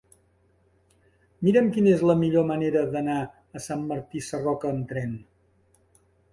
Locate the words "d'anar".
2.97-3.19